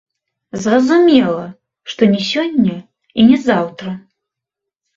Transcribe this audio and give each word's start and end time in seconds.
Зразумела, 0.61 1.43
што 1.93 2.09
не 2.15 2.21
сёння 2.31 2.81
і 2.81 3.21
не 3.31 3.37
заўтра. 3.47 3.89